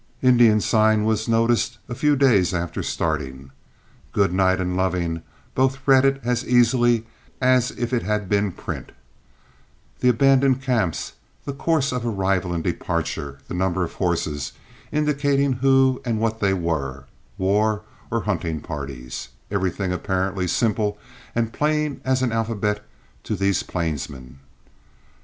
Indian 0.23 0.59
sign 0.61 1.03
was 1.05 1.27
noticed 1.27 1.77
a 1.87 1.93
few 1.93 2.15
days 2.15 2.55
after 2.55 2.81
starting. 2.81 3.51
Goodnight 4.13 4.59
and 4.59 4.75
Loving 4.75 5.21
both 5.53 5.87
read 5.87 6.05
it 6.05 6.19
as 6.23 6.43
easily 6.43 7.05
as 7.39 7.69
if 7.69 7.93
it 7.93 8.01
had 8.01 8.27
been 8.27 8.51
print, 8.51 8.93
the 9.99 10.09
abandoned 10.09 10.63
camps, 10.63 11.13
the 11.45 11.53
course 11.53 11.91
of 11.91 12.03
arrival 12.03 12.51
and 12.51 12.63
departure, 12.63 13.37
the 13.47 13.53
number 13.53 13.83
of 13.83 13.93
horses, 13.93 14.53
indicating 14.91 15.53
who 15.53 16.01
and 16.03 16.19
what 16.19 16.39
they 16.39 16.55
were, 16.55 17.05
war 17.37 17.83
or 18.09 18.21
hunting 18.21 18.59
parties 18.59 19.29
everything 19.51 19.93
apparently 19.93 20.47
simple 20.47 20.97
and 21.35 21.53
plain 21.53 22.01
as 22.03 22.23
an 22.23 22.31
alphabet 22.31 22.83
to 23.21 23.35
these 23.35 23.61
plainsmen. 23.61 24.39